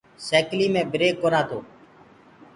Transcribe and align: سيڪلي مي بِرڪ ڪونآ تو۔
سيڪلي 0.27 0.67
مي 0.73 0.81
بِرڪ 0.91 1.13
ڪونآ 1.21 1.41
تو۔ 1.49 1.57